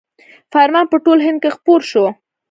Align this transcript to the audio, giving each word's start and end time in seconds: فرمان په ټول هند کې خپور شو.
فرمان 0.53 0.85
په 0.91 0.97
ټول 1.05 1.19
هند 1.25 1.37
کې 1.43 1.49
خپور 1.55 1.81
شو. 1.91 2.05